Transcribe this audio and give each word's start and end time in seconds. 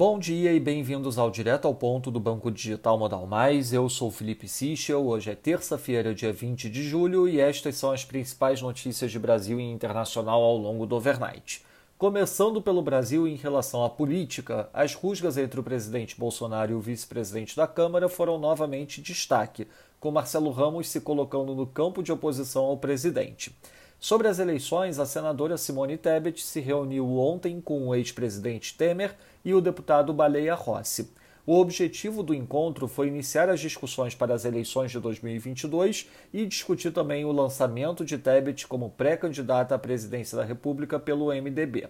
Bom 0.00 0.18
dia 0.18 0.50
e 0.54 0.58
bem-vindos 0.58 1.18
ao 1.18 1.30
Direto 1.30 1.68
ao 1.68 1.74
Ponto 1.74 2.10
do 2.10 2.18
Banco 2.18 2.50
Digital 2.50 2.98
Modal 2.98 3.26
Mais. 3.26 3.70
Eu 3.70 3.86
sou 3.90 4.10
Felipe 4.10 4.48
Sichel. 4.48 5.06
Hoje 5.06 5.30
é 5.30 5.34
terça-feira, 5.34 6.14
dia 6.14 6.32
20 6.32 6.70
de 6.70 6.82
julho, 6.82 7.28
e 7.28 7.38
estas 7.38 7.76
são 7.76 7.92
as 7.92 8.02
principais 8.02 8.62
notícias 8.62 9.12
de 9.12 9.18
Brasil 9.18 9.60
e 9.60 9.62
internacional 9.62 10.42
ao 10.42 10.56
longo 10.56 10.86
do 10.86 10.96
overnight. 10.96 11.62
Começando 11.98 12.62
pelo 12.62 12.80
Brasil 12.80 13.28
em 13.28 13.36
relação 13.36 13.84
à 13.84 13.90
política, 13.90 14.70
as 14.72 14.94
rusgas 14.94 15.36
entre 15.36 15.60
o 15.60 15.62
presidente 15.62 16.18
Bolsonaro 16.18 16.72
e 16.72 16.74
o 16.74 16.80
vice-presidente 16.80 17.54
da 17.54 17.66
Câmara 17.66 18.08
foram 18.08 18.38
novamente 18.38 19.02
destaque, 19.02 19.68
com 20.00 20.10
Marcelo 20.10 20.50
Ramos 20.50 20.88
se 20.88 21.02
colocando 21.02 21.54
no 21.54 21.66
campo 21.66 22.02
de 22.02 22.10
oposição 22.10 22.64
ao 22.64 22.78
presidente. 22.78 23.54
Sobre 24.00 24.28
as 24.28 24.38
eleições, 24.38 24.98
a 24.98 25.04
senadora 25.04 25.58
Simone 25.58 25.98
Tebet 25.98 26.42
se 26.42 26.58
reuniu 26.58 27.18
ontem 27.18 27.60
com 27.60 27.86
o 27.86 27.94
ex-presidente 27.94 28.74
Temer 28.74 29.14
e 29.44 29.52
o 29.52 29.60
deputado 29.60 30.10
Baleia 30.14 30.54
Rossi. 30.54 31.12
O 31.46 31.58
objetivo 31.60 32.22
do 32.22 32.32
encontro 32.32 32.88
foi 32.88 33.08
iniciar 33.08 33.50
as 33.50 33.60
discussões 33.60 34.14
para 34.14 34.32
as 34.32 34.46
eleições 34.46 34.90
de 34.90 34.98
2022 34.98 36.08
e 36.32 36.46
discutir 36.46 36.92
também 36.92 37.26
o 37.26 37.32
lançamento 37.32 38.02
de 38.02 38.16
Tebet 38.16 38.66
como 38.66 38.88
pré-candidata 38.88 39.74
à 39.74 39.78
presidência 39.78 40.38
da 40.38 40.44
República 40.44 40.98
pelo 40.98 41.26
MDB. 41.26 41.86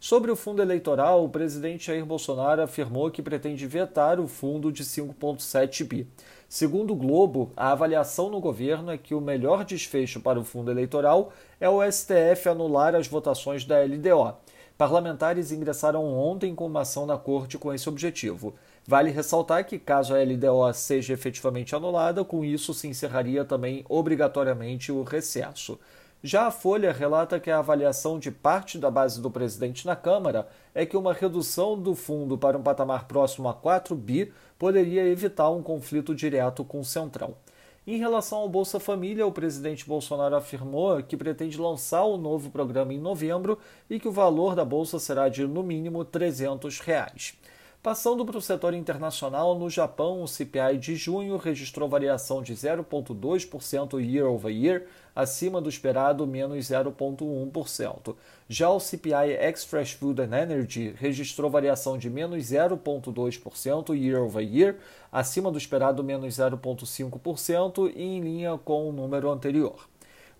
Sobre 0.00 0.30
o 0.30 0.36
fundo 0.36 0.62
eleitoral, 0.62 1.24
o 1.24 1.28
presidente 1.28 1.88
Jair 1.88 2.06
Bolsonaro 2.06 2.62
afirmou 2.62 3.10
que 3.10 3.20
pretende 3.20 3.66
vetar 3.66 4.20
o 4.20 4.28
fundo 4.28 4.70
de 4.70 4.84
5,7 4.84 5.84
bi. 5.84 6.06
Segundo 6.48 6.92
o 6.92 6.96
Globo, 6.96 7.50
a 7.56 7.72
avaliação 7.72 8.30
no 8.30 8.40
governo 8.40 8.92
é 8.92 8.96
que 8.96 9.12
o 9.12 9.20
melhor 9.20 9.64
desfecho 9.64 10.20
para 10.20 10.38
o 10.38 10.44
fundo 10.44 10.70
eleitoral 10.70 11.32
é 11.60 11.68
o 11.68 11.82
STF 11.82 12.48
anular 12.48 12.94
as 12.94 13.08
votações 13.08 13.64
da 13.64 13.82
LDO. 13.82 14.36
Parlamentares 14.78 15.50
ingressaram 15.50 16.04
ontem 16.04 16.54
com 16.54 16.66
uma 16.66 16.82
ação 16.82 17.04
na 17.04 17.18
corte 17.18 17.58
com 17.58 17.74
esse 17.74 17.88
objetivo. 17.88 18.54
Vale 18.86 19.10
ressaltar 19.10 19.66
que, 19.66 19.80
caso 19.80 20.14
a 20.14 20.22
LDO 20.22 20.72
seja 20.74 21.12
efetivamente 21.12 21.74
anulada, 21.74 22.24
com 22.24 22.44
isso 22.44 22.72
se 22.72 22.86
encerraria 22.86 23.44
também 23.44 23.84
obrigatoriamente 23.88 24.92
o 24.92 25.02
recesso. 25.02 25.76
Já 26.22 26.48
a 26.48 26.50
Folha 26.50 26.92
relata 26.92 27.38
que 27.38 27.48
a 27.48 27.60
avaliação 27.60 28.18
de 28.18 28.32
parte 28.32 28.76
da 28.76 28.90
base 28.90 29.22
do 29.22 29.30
presidente 29.30 29.86
na 29.86 29.94
Câmara 29.94 30.48
é 30.74 30.84
que 30.84 30.96
uma 30.96 31.12
redução 31.12 31.80
do 31.80 31.94
fundo 31.94 32.36
para 32.36 32.58
um 32.58 32.62
patamar 32.62 33.06
próximo 33.06 33.48
a 33.48 33.54
4 33.54 33.94
bi 33.94 34.32
poderia 34.58 35.06
evitar 35.06 35.48
um 35.50 35.62
conflito 35.62 36.12
direto 36.16 36.64
com 36.64 36.80
o 36.80 36.84
Centrão. 36.84 37.36
Em 37.86 37.98
relação 37.98 38.38
ao 38.38 38.48
Bolsa 38.48 38.80
Família, 38.80 39.24
o 39.28 39.32
presidente 39.32 39.86
Bolsonaro 39.86 40.34
afirmou 40.34 41.00
que 41.04 41.16
pretende 41.16 41.56
lançar 41.56 42.02
o 42.02 42.18
novo 42.18 42.50
programa 42.50 42.92
em 42.92 42.98
novembro 42.98 43.56
e 43.88 44.00
que 44.00 44.08
o 44.08 44.12
valor 44.12 44.56
da 44.56 44.64
bolsa 44.64 44.98
será 44.98 45.28
de 45.28 45.46
no 45.46 45.62
mínimo 45.62 46.04
300 46.04 46.80
reais. 46.80 47.38
Passando 47.88 48.22
para 48.26 48.36
o 48.36 48.42
setor 48.42 48.74
internacional, 48.74 49.58
no 49.58 49.70
Japão, 49.70 50.22
o 50.22 50.28
CPI 50.28 50.76
de 50.76 50.94
junho 50.94 51.38
registrou 51.38 51.88
variação 51.88 52.42
de 52.42 52.52
0,2% 52.52 53.98
year 53.98 54.26
over 54.26 54.54
year, 54.54 54.84
acima 55.16 55.58
do 55.58 55.70
esperado 55.70 56.26
menos 56.26 56.66
0,1%. 56.66 58.14
Já 58.46 58.68
o 58.68 58.78
CPI 58.78 59.38
ex-Fresh 59.40 59.92
Food 59.92 60.20
and 60.20 60.36
Energy 60.36 60.94
registrou 60.98 61.50
variação 61.50 61.96
de 61.96 62.10
menos 62.10 62.44
0,2% 62.44 63.98
year 63.98 64.22
over 64.22 64.44
year, 64.46 64.76
acima 65.10 65.50
do 65.50 65.56
esperado 65.56 66.04
menos 66.04 66.34
0,5% 66.34 67.90
e 67.96 68.02
em 68.02 68.20
linha 68.20 68.58
com 68.58 68.86
o 68.86 68.92
número 68.92 69.30
anterior. 69.30 69.88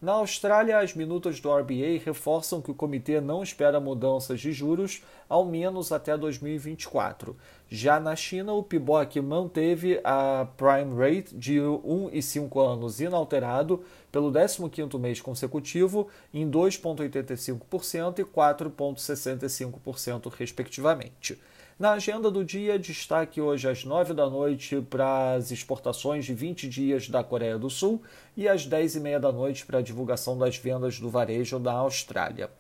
Na 0.01 0.13
Austrália, 0.13 0.79
as 0.79 0.95
minutas 0.95 1.41
do 1.41 1.53
RBA 1.53 1.99
reforçam 2.05 2.63
que 2.63 2.71
o 2.71 2.75
comitê 2.75 3.21
não 3.21 3.43
espera 3.43 3.81
mudanças 3.81 4.39
de 4.39 4.53
juros, 4.53 5.03
ao 5.29 5.45
menos 5.45 5.91
até 5.91 6.17
2024. 6.17 7.37
Já 7.69 7.99
na 7.99 8.15
China, 8.15 8.53
o 8.53 8.63
PIBOC 8.63 9.21
manteve 9.21 10.01
a 10.05 10.47
prime 10.57 10.97
rate 10.97 11.35
de 11.35 11.61
1 11.61 12.11
e 12.13 12.23
5 12.23 12.61
anos 12.61 13.01
inalterado 13.01 13.83
pelo 14.13 14.31
15º 14.31 14.97
mês 15.01 15.21
consecutivo 15.21 16.07
em 16.33 16.49
2,85% 16.49 18.21
e 18.21 18.25
4,65% 18.25 20.33
respectivamente. 20.33 21.37
Na 21.79 21.93
agenda 21.93 22.29
do 22.29 22.45
dia, 22.45 22.77
destaque 22.77 23.41
hoje 23.41 23.69
às 23.69 23.85
9 23.85 24.13
da 24.13 24.29
noite 24.29 24.81
para 24.91 25.35
as 25.35 25.53
exportações 25.53 26.25
de 26.25 26.35
20 26.35 26.69
dias 26.69 27.09
da 27.09 27.23
Coreia 27.23 27.57
do 27.57 27.71
Sul 27.71 28.03
e 28.37 28.49
às 28.49 28.67
10 28.67 28.97
e 28.97 29.01
meia 29.01 29.21
da 29.21 29.31
noite 29.31 29.65
para 29.65 29.79
a 29.79 29.83
divulgação 29.83 30.37
das 30.37 30.57
vendas 30.57 30.99
do 30.99 31.09
varejo 31.09 31.57
da 31.61 31.71
Austrália. 31.75 32.51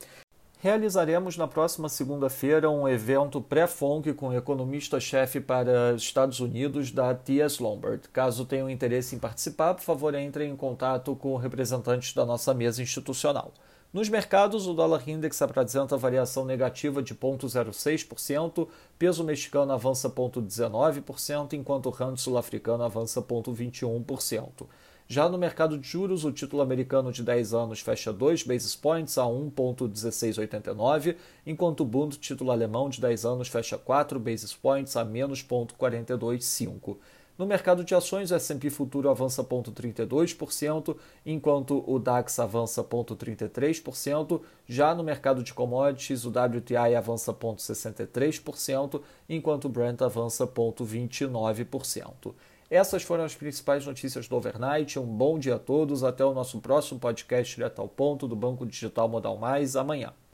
Realizaremos 0.60 1.36
na 1.36 1.48
próxima 1.48 1.88
segunda-feira 1.88 2.70
um 2.70 2.88
evento 2.88 3.40
pré-FONC 3.40 4.12
com 4.12 4.28
o 4.28 4.36
economista-chefe 4.36 5.40
para 5.40 5.94
os 5.96 6.02
Estados 6.02 6.38
Unidos 6.38 6.92
da 6.92 7.12
T.S. 7.12 7.60
Lombard. 7.60 8.08
Caso 8.12 8.44
tenham 8.44 8.70
interesse 8.70 9.16
em 9.16 9.18
participar, 9.18 9.74
por 9.74 9.82
favor, 9.82 10.14
entre 10.14 10.46
em 10.46 10.54
contato 10.54 11.16
com 11.16 11.34
representantes 11.34 12.14
da 12.14 12.24
nossa 12.24 12.54
mesa 12.54 12.80
institucional. 12.80 13.52
Nos 13.90 14.10
mercados, 14.10 14.66
o 14.66 14.74
dólar 14.74 15.08
index 15.08 15.40
apresenta 15.40 15.96
variação 15.96 16.44
negativa 16.44 17.02
de 17.02 17.14
0,06%, 17.14 18.68
peso 18.98 19.24
mexicano 19.24 19.72
avança 19.72 20.10
0,19%, 20.10 21.54
enquanto 21.54 21.86
o 21.86 21.90
rand 21.90 22.16
sul-africano 22.16 22.84
avança 22.84 23.22
0,21%. 23.22 24.66
Já 25.06 25.26
no 25.26 25.38
mercado 25.38 25.78
de 25.78 25.88
juros, 25.88 26.26
o 26.26 26.30
título 26.30 26.60
americano 26.60 27.10
de 27.10 27.22
10 27.22 27.54
anos 27.54 27.80
fecha 27.80 28.12
2 28.12 28.42
basis 28.42 28.76
points 28.76 29.16
a 29.16 29.22
1,1689, 29.22 31.16
enquanto 31.46 31.80
o 31.80 31.86
Bund, 31.86 32.18
título 32.18 32.50
alemão 32.50 32.90
de 32.90 33.00
10 33.00 33.24
anos, 33.24 33.48
fecha 33.48 33.78
4 33.78 34.20
basis 34.20 34.52
points 34.52 34.98
a 34.98 35.04
menos 35.04 35.42
0,425. 35.42 36.98
No 37.38 37.46
mercado 37.46 37.84
de 37.84 37.94
ações, 37.94 38.32
o 38.32 38.34
S&P 38.34 38.68
Futuro 38.68 39.08
avança 39.08 39.44
0,32%, 39.44 40.96
enquanto 41.24 41.84
o 41.86 41.96
DAX 42.00 42.40
avança 42.40 42.82
0,33%. 42.82 44.40
Já 44.66 44.92
no 44.92 45.04
mercado 45.04 45.44
de 45.44 45.54
commodities, 45.54 46.24
o 46.24 46.30
WTI 46.30 46.96
avança 46.96 47.32
0,63%, 47.32 49.00
enquanto 49.28 49.66
o 49.66 49.68
Brent 49.68 50.02
avança 50.02 50.48
0,29%. 50.48 52.34
Essas 52.68 53.04
foram 53.04 53.22
as 53.22 53.36
principais 53.36 53.86
notícias 53.86 54.26
do 54.26 54.34
overnight. 54.34 54.98
Um 54.98 55.06
bom 55.06 55.38
dia 55.38 55.54
a 55.54 55.60
todos. 55.60 56.02
Até 56.02 56.24
o 56.24 56.34
nosso 56.34 56.60
próximo 56.60 56.98
podcast 56.98 57.54
direto 57.54 57.80
ao 57.80 57.86
ponto 57.86 58.26
do 58.26 58.34
Banco 58.34 58.66
Digital 58.66 59.08
Modal 59.08 59.36
Mais 59.38 59.76
amanhã. 59.76 60.12